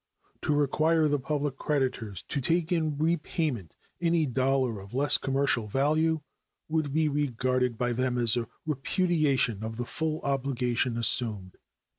To 0.41 0.55
require 0.55 1.07
the 1.07 1.19
public 1.19 1.57
creditors 1.57 2.23
to 2.29 2.41
take 2.41 2.71
in 2.71 2.97
repayment 2.97 3.75
any 4.01 4.25
dollar 4.25 4.79
of 4.79 4.95
less 4.95 5.19
commercial 5.19 5.67
value 5.67 6.21
would 6.67 6.91
be 6.91 7.07
regarded 7.07 7.77
by 7.77 7.93
them 7.93 8.17
as 8.17 8.35
a 8.35 8.47
repudiation 8.65 9.63
of 9.63 9.77
the 9.77 9.85
full 9.85 10.19
obligation 10.21 10.97
assumed. 10.97 11.55